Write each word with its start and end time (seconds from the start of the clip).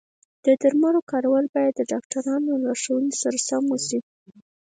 د 0.45 0.47
درملو 0.61 0.99
کارول 1.11 1.45
باید 1.55 1.73
د 1.75 1.81
ډاکټر 1.91 2.23
د 2.47 2.49
لارښوونې 2.63 3.11
سره 3.21 3.37
سم 3.47 3.63
وي. 3.89 3.99